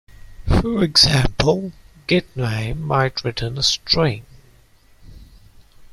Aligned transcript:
For 0.47 0.83
example, 0.83 1.73
getName 2.07 2.79
might 2.81 3.23
return 3.23 3.59
a 3.59 3.61
String. 3.61 4.25